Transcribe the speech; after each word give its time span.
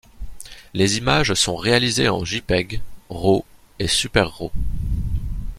Les 0.73 0.97
images 0.97 1.35
sont 1.35 1.55
réalisées 1.55 2.09
en 2.09 2.25
Jpeg, 2.25 2.81
Raw 3.11 3.45
et 3.77 3.87
SuperRaw. 3.87 4.51